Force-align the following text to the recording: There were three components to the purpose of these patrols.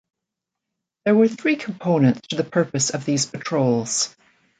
There 1.05 1.13
were 1.13 1.27
three 1.27 1.55
components 1.57 2.21
to 2.29 2.35
the 2.35 2.43
purpose 2.43 2.89
of 2.89 3.05
these 3.05 3.27
patrols. 3.27 4.15